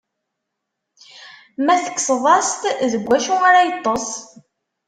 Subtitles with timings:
[1.65, 2.61] Ma tekkseḍ-as-t,
[2.91, 4.05] deg wacu ara yeṭṭeṣ?